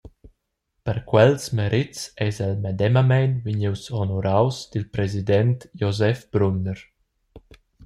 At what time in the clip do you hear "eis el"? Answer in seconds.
2.25-2.55